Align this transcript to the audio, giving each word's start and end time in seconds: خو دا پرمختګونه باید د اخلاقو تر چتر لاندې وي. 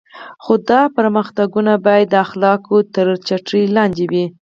خو 0.43 0.53
دا 0.69 0.81
پرمختګونه 0.97 1.73
باید 1.85 2.07
د 2.11 2.15
اخلاقو 2.25 2.77
تر 2.93 3.07
چتر 3.27 3.53
لاندې 3.75 4.05
وي. 4.11 4.25